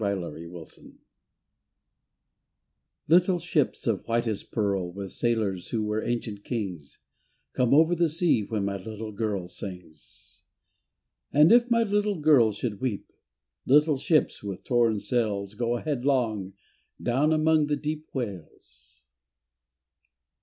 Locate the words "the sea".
7.93-8.41